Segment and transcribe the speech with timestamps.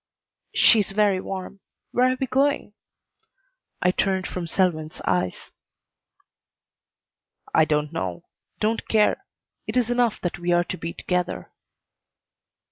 [0.55, 1.59] "She's very warm.
[1.91, 2.73] Where are we going?"
[3.83, 5.51] I turned from Selwyn's eyes.
[7.53, 8.25] "I don't know.
[8.59, 9.23] Don't care.
[9.67, 11.51] It is enough that we are to be together."